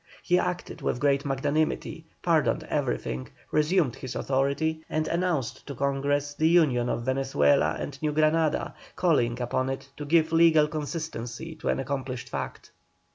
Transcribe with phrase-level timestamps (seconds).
[0.23, 6.47] He acted with great magnanimity, pardoned everything, resumed his authority, and announced to Congress the
[6.49, 11.79] union of Venezuela and New Granada, calling upon it to give legal consistency to an
[11.79, 12.71] accomplished fact.